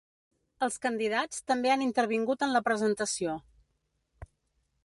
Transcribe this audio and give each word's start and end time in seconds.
Els 0.67 0.77
candidats 0.85 1.43
també 1.51 1.73
han 1.73 1.85
intervingut 1.87 2.47
en 2.47 2.57
la 2.57 2.65
presentació. 2.71 3.37